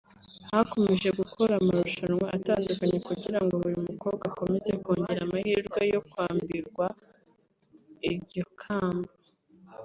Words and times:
hakomeje 0.51 1.07
gukora 1.19 1.51
amarushanwa 1.61 2.27
atandukanye 2.37 2.97
kugirango 3.07 3.53
buri 3.61 3.77
mukobwa 3.87 4.23
akomeze 4.31 4.71
kongera 4.83 5.19
amahirwe 5.23 5.79
yo 5.93 6.01
kwambirwa 6.09 6.85
iryo 8.11 8.45
kamba 8.61 9.11